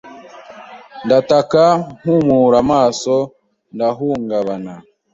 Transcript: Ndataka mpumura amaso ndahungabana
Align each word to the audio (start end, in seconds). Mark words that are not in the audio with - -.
Ndataka 1.05 1.61
mpumura 1.99 2.57
amaso 2.63 3.15
ndahungabana 3.75 4.73